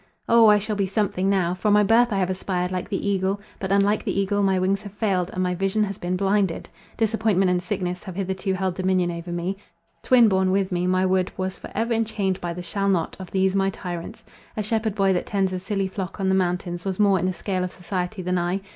[0.27, 1.53] "O, I shall be something now!
[1.53, 4.81] From my birth I have aspired like the eagle —but, unlike the eagle, my wings
[4.81, 6.67] have failed, and my vision has been blinded.
[6.97, 9.57] Disappointment and sickness have hitherto held dominion over me;
[10.01, 13.29] twin born with me, my would, was for ever enchained by the shall not, of
[13.29, 14.25] these my tyrants.
[14.57, 17.31] A shepherd boy that tends a silly flock on the mountains, was more in the
[17.33, 18.61] scale of society than I.